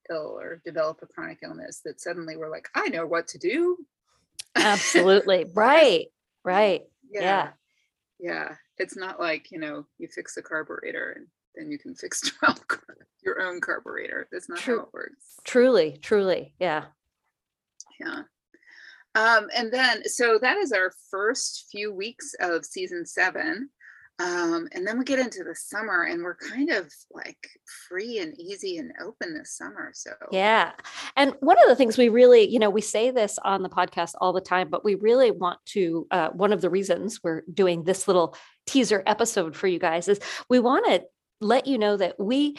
ill 0.10 0.38
or 0.40 0.62
develop 0.64 1.00
a 1.02 1.06
chronic 1.06 1.40
illness 1.44 1.82
that 1.84 2.00
suddenly 2.00 2.38
we're 2.38 2.50
like 2.50 2.70
i 2.76 2.88
know 2.88 3.06
what 3.06 3.28
to 3.28 3.38
do. 3.38 3.78
Absolutely. 4.56 5.46
Right 5.54 6.08
right. 6.44 6.84
Yeah. 7.12 7.50
Yeah. 8.20 8.56
It's 8.78 8.96
not 8.96 9.20
like 9.20 9.52
you 9.52 9.60
know 9.60 9.86
you 9.98 10.08
fix 10.08 10.36
the 10.36 10.42
carburetor 10.42 11.14
and 11.18 11.28
then 11.56 11.72
you 11.72 11.78
can 11.78 11.94
fix 11.94 12.22
12 12.40 12.60
your 13.24 13.42
own 13.42 13.60
carburetor. 13.60 14.28
That's 14.32 14.48
not 14.48 14.60
True. 14.60 14.78
how 14.78 14.84
it 14.84 14.94
works. 14.94 15.40
Truly 15.44 15.98
truly. 16.02 16.54
Yeah. 16.60 16.86
Yeah. 18.00 18.22
Um 19.16 19.50
and 19.56 19.72
then 19.72 20.08
so 20.08 20.40
that 20.42 20.58
is 20.58 20.72
our 20.72 20.94
first 21.12 21.68
few 21.70 21.94
weeks 21.94 22.34
of 22.40 22.66
season 22.66 23.06
seven 23.06 23.70
um 24.20 24.68
and 24.72 24.86
then 24.88 24.98
we 24.98 25.06
get 25.06 25.20
into 25.20 25.44
the 25.44 25.54
summer 25.56 26.04
and 26.04 26.24
we're 26.24 26.36
kind 26.36 26.72
of 26.72 26.92
like 27.14 27.38
free 27.88 28.18
and 28.20 28.40
easy 28.40 28.78
and 28.78 28.92
open 29.02 29.34
this 29.38 29.56
summer 29.56 29.92
so 29.94 30.12
Yeah. 30.32 30.72
And 31.16 31.34
one 31.40 31.58
of 31.62 31.68
the 31.68 31.76
things 31.76 31.98
we 31.98 32.10
really, 32.10 32.48
you 32.48 32.60
know, 32.60 32.70
we 32.70 32.82
say 32.82 33.12
this 33.12 33.38
on 33.44 33.62
the 33.64 33.70
podcast 33.70 34.14
all 34.20 34.34
the 34.34 34.42
time, 34.42 34.70
but 34.70 34.84
we 34.84 34.96
really 34.96 35.32
want 35.32 35.60
to, 35.68 36.08
uh, 36.12 36.30
one 36.30 36.52
of 36.54 36.62
the 36.62 36.70
reasons 36.70 37.20
we're 37.24 37.42
doing 37.54 37.84
this 37.84 38.08
little 38.08 38.36
teaser 38.66 39.04
episode 39.06 39.56
for 39.56 39.68
you 39.68 39.80
guys 39.80 40.08
is 40.08 40.20
we 40.50 40.60
want 40.60 40.86
to 40.88 41.04
let 41.42 41.68
you 41.68 41.78
know 41.78 41.96
that 41.98 42.20
we 42.20 42.56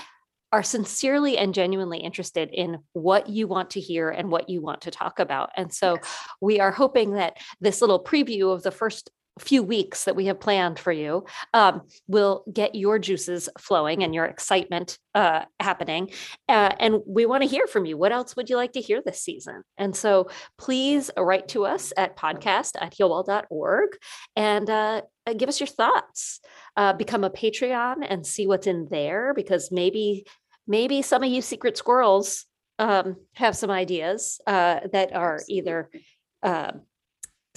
are 0.52 0.62
sincerely 0.62 1.36
and 1.36 1.52
genuinely 1.54 1.98
interested 1.98 2.48
in 2.52 2.78
what 2.92 3.28
you 3.28 3.46
want 3.46 3.70
to 3.70 3.80
hear 3.80 4.08
and 4.08 4.30
what 4.30 4.48
you 4.48 4.62
want 4.62 4.80
to 4.82 4.90
talk 4.90 5.18
about. 5.18 5.50
And 5.56 5.72
so 5.74 5.94
Yes. 5.96 6.18
we 6.40 6.60
are 6.60 6.70
hoping 6.72 7.12
that 7.14 7.36
this 7.60 7.80
little 7.80 8.02
preview 8.02 8.52
of 8.52 8.62
the 8.62 8.70
first 8.70 9.10
few 9.38 9.62
weeks 9.62 10.04
that 10.04 10.16
we 10.16 10.26
have 10.26 10.40
planned 10.40 10.78
for 10.78 10.92
you 10.92 11.24
um, 11.54 11.82
will 12.06 12.44
get 12.52 12.74
your 12.74 12.98
juices 12.98 13.48
flowing 13.58 14.02
and 14.02 14.14
your 14.14 14.24
excitement 14.24 14.98
uh, 15.14 15.44
happening. 15.60 16.10
Uh, 16.48 16.74
and 16.78 17.00
we 17.06 17.26
want 17.26 17.42
to 17.42 17.48
hear 17.48 17.66
from 17.66 17.86
you. 17.86 17.96
What 17.96 18.12
else 18.12 18.36
would 18.36 18.50
you 18.50 18.56
like 18.56 18.72
to 18.72 18.80
hear 18.80 19.02
this 19.04 19.22
season? 19.22 19.62
And 19.76 19.94
so 19.94 20.28
please 20.58 21.10
write 21.16 21.48
to 21.48 21.66
us 21.66 21.92
at 21.96 22.16
podcast 22.16 22.72
at 22.80 22.94
healwell.org 22.94 23.90
and 24.36 24.70
uh, 24.70 25.02
uh, 25.26 25.32
give 25.32 25.48
us 25.48 25.60
your 25.60 25.66
thoughts. 25.66 26.40
Uh, 26.76 26.92
become 26.92 27.24
a 27.24 27.30
Patreon 27.30 28.06
and 28.08 28.26
see 28.26 28.46
what's 28.46 28.66
in 28.66 28.86
there 28.90 29.34
because 29.34 29.72
maybe, 29.72 30.24
maybe 30.66 31.02
some 31.02 31.22
of 31.22 31.30
you 31.30 31.42
secret 31.42 31.76
squirrels 31.76 32.46
um, 32.78 33.16
have 33.34 33.56
some 33.56 33.70
ideas 33.70 34.40
uh, 34.46 34.80
that 34.92 35.12
are 35.14 35.40
either 35.48 35.90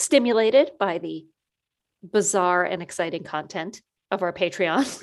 stimulated 0.02 0.72
by 0.80 0.98
the 0.98 1.26
bizarre 2.04 2.64
and 2.64 2.82
exciting 2.82 3.24
content 3.24 3.82
of 4.10 4.22
our 4.24 4.34
Patreon. 4.34 5.02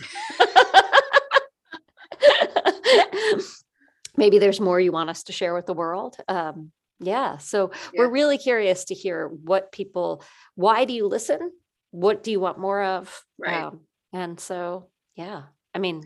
Maybe 4.17 4.39
there's 4.39 4.61
more 4.61 4.81
you 4.81 4.91
want 4.91 5.11
us 5.11 5.23
to 5.25 5.33
share 5.33 5.55
with 5.55 5.67
the 5.67 5.75
world. 5.75 6.17
Um, 6.27 6.73
yeah, 6.99 7.37
so 7.37 7.71
we're 7.97 8.11
really 8.11 8.39
curious 8.39 8.87
to 8.87 8.95
hear 8.95 9.29
what 9.29 9.71
people, 9.71 10.25
why 10.57 10.85
do 10.85 10.93
you 10.93 11.07
listen? 11.07 11.53
What 11.93 12.25
do 12.25 12.33
you 12.33 12.41
want 12.41 12.59
more 12.59 12.83
of? 12.83 13.23
Right. 13.39 13.63
Um, 13.63 13.81
and 14.13 14.41
so, 14.41 14.89
yeah, 15.15 15.43
I 15.73 15.79
mean, 15.79 16.03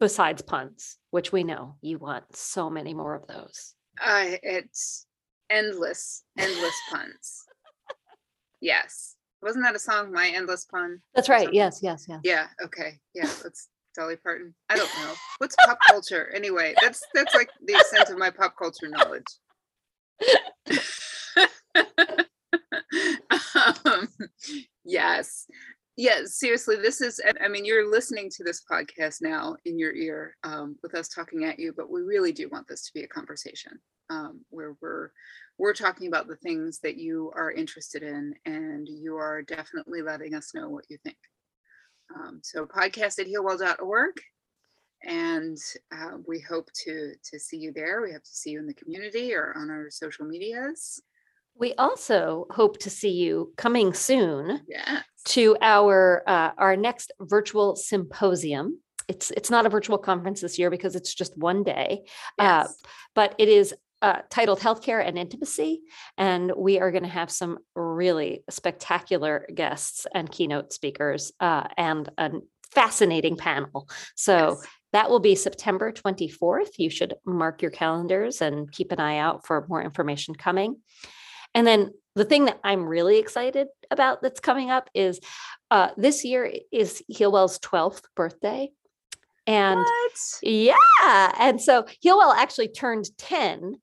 besides 0.00 0.42
puns, 0.42 0.96
which 1.12 1.30
we 1.30 1.44
know 1.44 1.76
you 1.80 1.98
want 1.98 2.24
so 2.34 2.68
many 2.68 2.92
more 2.92 3.14
of 3.14 3.28
those. 3.28 3.74
Uh, 4.04 4.32
it's 4.42 5.06
endless, 5.48 6.24
endless 6.36 6.74
puns. 6.90 7.44
Yes. 8.60 9.13
Wasn't 9.44 9.62
that 9.64 9.76
a 9.76 9.78
song, 9.78 10.10
My 10.10 10.28
Endless 10.28 10.64
Pun? 10.64 11.00
That's 11.14 11.28
right. 11.28 11.52
Yes, 11.52 11.80
yes, 11.82 12.06
yes. 12.08 12.20
Yeah. 12.24 12.46
Okay. 12.64 12.98
Yeah. 13.14 13.28
That's 13.42 13.68
Dolly 13.94 14.16
Parton. 14.16 14.54
I 14.70 14.76
don't 14.76 14.90
know. 15.02 15.12
What's 15.38 15.54
pop 15.66 15.78
culture? 15.88 16.32
Anyway, 16.34 16.74
that's 16.80 17.02
that's 17.14 17.34
like 17.34 17.50
the 17.66 17.74
extent 17.74 18.08
of 18.10 18.18
my 18.18 18.30
pop 18.30 18.54
culture 18.58 18.88
knowledge. 18.88 19.26
um, 23.84 24.08
yes. 24.84 25.46
Yes, 25.96 26.34
seriously, 26.40 26.74
this 26.76 27.00
is, 27.00 27.20
I- 27.24 27.44
I 27.44 27.48
mean, 27.48 27.64
you're 27.64 27.88
listening 27.88 28.28
to 28.30 28.42
this 28.42 28.62
podcast 28.68 29.18
now 29.22 29.56
in 29.64 29.78
your 29.78 29.94
ear 29.94 30.36
um, 30.42 30.74
with 30.82 30.92
us 30.96 31.08
talking 31.08 31.44
at 31.44 31.60
you, 31.60 31.72
but 31.76 31.88
we 31.88 32.02
really 32.02 32.32
do 32.32 32.48
want 32.48 32.66
this 32.66 32.84
to 32.86 32.90
be 32.94 33.04
a 33.04 33.08
conversation. 33.08 33.78
um, 34.10 34.44
where 34.50 34.74
we're 34.82 35.10
we're 35.58 35.74
talking 35.74 36.08
about 36.08 36.26
the 36.26 36.36
things 36.36 36.80
that 36.80 36.96
you 36.96 37.32
are 37.34 37.50
interested 37.50 38.02
in, 38.02 38.34
and 38.44 38.88
you 38.88 39.16
are 39.16 39.42
definitely 39.42 40.02
letting 40.02 40.34
us 40.34 40.54
know 40.54 40.68
what 40.68 40.84
you 40.88 40.98
think. 41.04 41.16
Um, 42.14 42.40
so 42.42 42.66
podcast 42.66 43.18
at 43.18 43.26
healwell.org 43.26 44.12
and 45.06 45.58
uh, 45.92 46.16
we 46.26 46.40
hope 46.40 46.68
to 46.84 47.12
to 47.30 47.38
see 47.38 47.56
you 47.58 47.72
there. 47.72 48.02
We 48.02 48.12
hope 48.12 48.24
to 48.24 48.30
see 48.34 48.50
you 48.50 48.60
in 48.60 48.66
the 48.66 48.74
community 48.74 49.34
or 49.34 49.52
on 49.56 49.70
our 49.70 49.90
social 49.90 50.26
medias. 50.26 51.02
We 51.56 51.74
also 51.74 52.46
hope 52.50 52.78
to 52.80 52.90
see 52.90 53.10
you 53.12 53.52
coming 53.56 53.94
soon 53.94 54.60
Yes. 54.66 55.04
to 55.26 55.56
our 55.60 56.22
uh, 56.26 56.50
our 56.58 56.76
next 56.76 57.12
virtual 57.20 57.76
symposium. 57.76 58.80
It's 59.08 59.30
it's 59.30 59.50
not 59.50 59.66
a 59.66 59.70
virtual 59.70 59.98
conference 59.98 60.40
this 60.40 60.58
year 60.58 60.70
because 60.70 60.96
it's 60.96 61.14
just 61.14 61.36
one 61.36 61.62
day, 61.62 62.04
uh, 62.38 62.66
but 63.14 63.34
it 63.38 63.48
is 63.48 63.74
uh, 64.04 64.20
titled 64.28 64.60
Healthcare 64.60 65.02
and 65.02 65.18
Intimacy, 65.18 65.80
and 66.18 66.52
we 66.54 66.78
are 66.78 66.90
going 66.90 67.04
to 67.04 67.08
have 67.08 67.30
some 67.30 67.56
really 67.74 68.44
spectacular 68.50 69.46
guests 69.54 70.06
and 70.14 70.30
keynote 70.30 70.74
speakers 70.74 71.32
uh, 71.40 71.66
and 71.78 72.10
a 72.18 72.32
fascinating 72.74 73.38
panel. 73.38 73.88
So 74.14 74.58
Yes. 74.60 74.66
that 74.92 75.08
will 75.08 75.20
be 75.20 75.34
September 75.34 75.90
24th. 75.90 76.72
You 76.76 76.90
should 76.90 77.14
mark 77.24 77.62
your 77.62 77.70
calendars 77.70 78.42
and 78.42 78.70
keep 78.70 78.92
an 78.92 79.00
eye 79.00 79.16
out 79.16 79.46
for 79.46 79.64
more 79.70 79.82
information 79.82 80.34
coming. 80.34 80.76
And 81.54 81.66
then 81.66 81.92
the 82.14 82.26
thing 82.26 82.44
that 82.44 82.60
I'm 82.62 82.84
really 82.84 83.18
excited 83.18 83.68
about 83.90 84.20
that's 84.20 84.40
coming 84.40 84.70
up 84.70 84.90
is 84.92 85.18
uh, 85.70 85.88
this 85.96 86.26
year 86.26 86.52
is 86.70 87.02
Healwell's 87.10 87.58
12th 87.60 88.02
birthday. 88.14 88.70
And 89.46 89.78
what? 89.78 90.38
yeah. 90.42 91.32
And 91.38 91.58
so 91.60 91.86
Healwell 92.04 92.34
actually 92.34 92.68
turned 92.68 93.06
10 93.16 93.76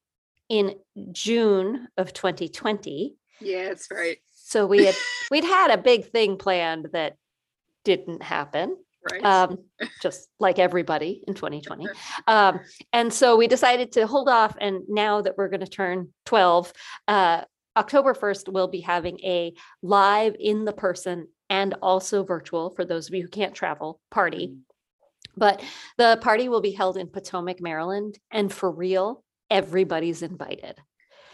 in 0.51 0.75
June 1.13 1.87
of 1.97 2.11
2020. 2.11 3.15
Yeah, 3.39 3.69
that's 3.69 3.87
right. 3.89 4.17
So 4.33 4.67
we 4.67 4.85
had 4.85 4.95
we'd 5.31 5.45
had 5.45 5.71
a 5.71 5.77
big 5.77 6.11
thing 6.11 6.37
planned 6.37 6.89
that 6.91 7.15
didn't 7.85 8.21
happen 8.21 8.75
Right. 9.09 9.23
um, 9.25 9.57
just 9.99 10.29
like 10.39 10.59
everybody 10.59 11.23
in 11.27 11.33
2020. 11.33 11.87
Um, 12.27 12.59
and 12.93 13.11
so 13.11 13.35
we 13.35 13.47
decided 13.47 13.93
to 13.93 14.05
hold 14.05 14.29
off. 14.29 14.55
And 14.61 14.83
now 14.87 15.21
that 15.21 15.37
we're 15.37 15.49
going 15.49 15.61
to 15.61 15.67
turn 15.67 16.09
12, 16.25 16.71
uh, 17.07 17.41
October 17.75 18.13
1st, 18.13 18.49
we'll 18.53 18.67
be 18.67 18.81
having 18.81 19.19
a 19.21 19.53
live 19.81 20.35
in 20.39 20.65
the 20.65 20.73
person 20.73 21.27
and 21.49 21.73
also 21.81 22.23
virtual 22.23 22.69
for 22.69 22.85
those 22.85 23.07
of 23.07 23.15
you 23.15 23.23
who 23.23 23.27
can't 23.27 23.55
travel 23.55 23.99
party. 24.11 24.53
But 25.35 25.63
the 25.97 26.19
party 26.21 26.47
will 26.47 26.61
be 26.61 26.71
held 26.71 26.95
in 26.95 27.07
Potomac, 27.07 27.59
Maryland. 27.59 28.19
And 28.29 28.53
for 28.53 28.69
real, 28.69 29.23
everybody's 29.51 30.23
invited 30.23 30.79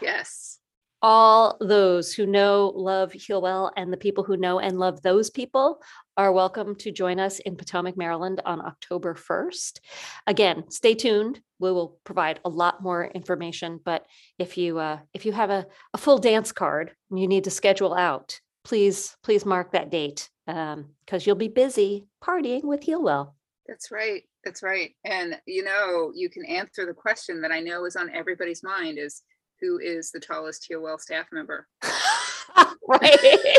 yes. 0.00 0.58
all 1.02 1.56
those 1.60 2.12
who 2.12 2.26
know, 2.26 2.72
love, 2.74 3.12
Healwell, 3.12 3.70
and 3.76 3.92
the 3.92 3.96
people 3.96 4.24
who 4.24 4.36
know 4.36 4.58
and 4.58 4.78
love 4.78 5.02
those 5.02 5.30
people 5.30 5.80
are 6.16 6.32
welcome 6.32 6.74
to 6.76 6.90
join 6.90 7.20
us 7.20 7.38
in 7.38 7.56
Potomac, 7.56 7.96
Maryland 7.96 8.40
on 8.44 8.60
October 8.60 9.14
1st. 9.14 9.78
Again, 10.26 10.70
stay 10.70 10.94
tuned. 10.94 11.40
We 11.60 11.72
will 11.72 11.98
provide 12.04 12.40
a 12.44 12.48
lot 12.48 12.82
more 12.82 13.06
information, 13.06 13.80
but 13.84 14.06
if 14.38 14.56
you 14.56 14.78
uh, 14.78 14.98
if 15.14 15.24
you 15.26 15.32
have 15.32 15.50
a, 15.50 15.66
a 15.94 15.98
full 15.98 16.18
dance 16.18 16.52
card 16.52 16.92
and 17.10 17.18
you 17.18 17.28
need 17.28 17.44
to 17.44 17.50
schedule 17.50 17.94
out, 17.94 18.40
please, 18.64 19.16
please 19.22 19.44
mark 19.44 19.72
that 19.72 19.90
date 19.90 20.28
because 20.46 21.26
you'll 21.26 21.36
be 21.36 21.48
busy 21.48 22.06
partying 22.22 22.64
with 22.64 22.80
Healwell. 22.80 23.34
That's 23.68 23.90
right. 23.90 24.22
That's 24.44 24.62
right. 24.62 24.94
And 25.04 25.36
you 25.46 25.62
know, 25.62 26.10
you 26.14 26.30
can 26.30 26.44
answer 26.46 26.86
the 26.86 26.94
question 26.94 27.42
that 27.42 27.52
I 27.52 27.60
know 27.60 27.84
is 27.84 27.96
on 27.96 28.10
everybody's 28.14 28.62
mind 28.62 28.98
is 28.98 29.22
who 29.60 29.78
is 29.78 30.10
the 30.10 30.20
tallest 30.20 30.66
TOL 30.70 30.98
staff 30.98 31.26
member? 31.32 31.66
right. 32.88 33.18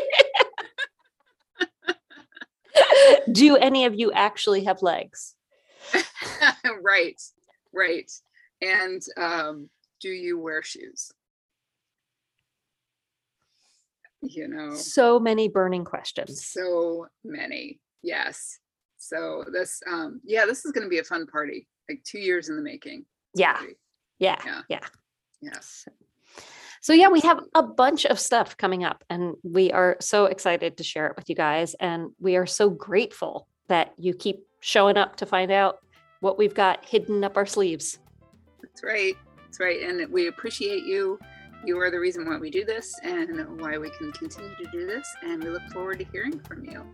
Do 3.31 3.55
any 3.57 3.85
of 3.85 3.95
you 3.95 4.11
actually 4.11 4.63
have 4.63 4.81
legs? 4.81 5.35
right. 6.81 7.21
Right. 7.73 8.11
And 8.61 9.01
um, 9.17 9.69
do 10.01 10.09
you 10.09 10.39
wear 10.39 10.63
shoes? 10.63 11.11
You 14.21 14.47
know, 14.47 14.75
So 14.75 15.19
many 15.19 15.47
burning 15.47 15.85
questions. 15.85 16.45
so 16.45 17.07
many. 17.23 17.79
Yes. 18.01 18.59
So 18.99 19.43
this 19.51 19.81
um 19.89 20.21
yeah, 20.23 20.45
this 20.45 20.65
is 20.65 20.71
gonna 20.71 20.89
be 20.89 20.99
a 20.99 21.03
fun 21.03 21.25
party. 21.25 21.67
Like 21.89 22.03
two 22.03 22.19
years 22.19 22.49
in 22.49 22.55
the 22.55 22.61
making. 22.61 23.05
Yeah. 23.33 23.59
Yeah. 24.19 24.39
Yeah. 24.45 24.61
Yeah. 24.69 24.79
Yes. 25.41 25.87
So, 26.81 26.93
yeah, 26.93 27.09
we 27.09 27.19
have 27.21 27.41
a 27.55 27.63
bunch 27.63 28.05
of 28.05 28.19
stuff 28.19 28.55
coming 28.55 28.85
up, 28.85 29.03
and 29.09 29.35
we 29.43 29.71
are 29.71 29.97
so 29.99 30.25
excited 30.25 30.77
to 30.77 30.83
share 30.83 31.07
it 31.07 31.15
with 31.17 31.29
you 31.29 31.35
guys. 31.35 31.75
And 31.79 32.11
we 32.19 32.37
are 32.37 32.45
so 32.45 32.69
grateful 32.69 33.47
that 33.67 33.93
you 33.97 34.13
keep 34.13 34.45
showing 34.61 34.97
up 34.97 35.17
to 35.17 35.25
find 35.25 35.51
out 35.51 35.79
what 36.21 36.37
we've 36.37 36.53
got 36.53 36.85
hidden 36.85 37.23
up 37.23 37.35
our 37.35 37.45
sleeves. 37.45 37.99
That's 38.61 38.83
right. 38.83 39.15
That's 39.43 39.59
right. 39.59 39.81
And 39.81 40.09
we 40.11 40.27
appreciate 40.27 40.85
you. 40.85 41.19
You 41.65 41.77
are 41.79 41.91
the 41.91 41.99
reason 41.99 42.25
why 42.25 42.37
we 42.37 42.49
do 42.49 42.63
this 42.63 42.97
and 43.03 43.59
why 43.59 43.77
we 43.77 43.89
can 43.89 44.13
continue 44.13 44.55
to 44.55 44.71
do 44.71 44.85
this. 44.85 45.07
And 45.21 45.43
we 45.43 45.49
look 45.49 45.67
forward 45.73 45.99
to 45.99 46.05
hearing 46.05 46.39
from 46.39 46.63
you. 46.63 46.85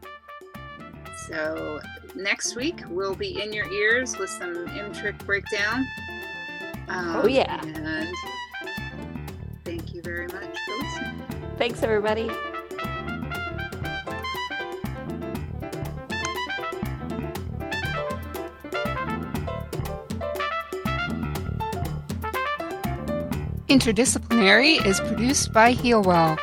So 1.27 1.79
next 2.15 2.55
week 2.55 2.83
we'll 2.89 3.15
be 3.15 3.41
in 3.41 3.51
your 3.53 3.67
ears 3.71 4.17
with 4.17 4.29
some 4.29 4.67
M 4.69 4.93
trick 4.93 5.17
breakdown. 5.25 5.85
Um, 6.87 7.21
Oh, 7.23 7.27
yeah. 7.27 7.61
And 7.63 8.07
thank 9.63 9.93
you 9.93 10.01
very 10.01 10.27
much 10.27 10.43
for 10.43 10.77
listening. 10.83 11.23
Thanks, 11.57 11.81
everybody. 11.83 12.29
Interdisciplinary 23.67 24.85
is 24.85 24.99
produced 25.01 25.51
by 25.51 25.73
Healwell. 25.73 26.37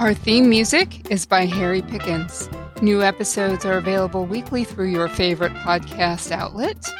Our 0.00 0.14
theme 0.14 0.48
music 0.48 1.10
is 1.10 1.26
by 1.26 1.46
Harry 1.46 1.82
Pickens. 1.82 2.48
New 2.82 3.02
episodes 3.02 3.64
are 3.64 3.78
available 3.78 4.26
weekly 4.26 4.62
through 4.64 4.90
your 4.90 5.08
favorite 5.08 5.52
podcast 5.54 6.30
outlet. 6.30 6.92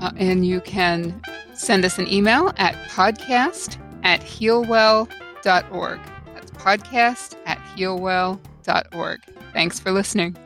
Uh, 0.00 0.10
and 0.16 0.44
you 0.44 0.60
can 0.60 1.20
send 1.54 1.84
us 1.84 1.98
an 1.98 2.12
email 2.12 2.52
at 2.56 2.74
podcast 2.88 3.78
at 4.02 4.20
healwell.org. 4.20 6.00
That's 6.34 6.50
podcast 6.52 7.36
at 7.46 7.58
healwell.org. 7.76 9.20
Thanks 9.52 9.78
for 9.78 9.92
listening. 9.92 10.36